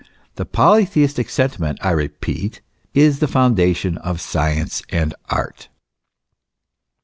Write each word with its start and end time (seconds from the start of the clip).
The 0.33 0.47
polytheistic 0.47 1.29
sentiment, 1.29 1.77
I 1.83 1.91
repeat, 1.91 2.61
is 2.95 3.19
the 3.19 3.27
foundation 3.27 3.99
of 3.99 4.19
science 4.19 4.81
and 4.89 5.13
art. 5.29 5.69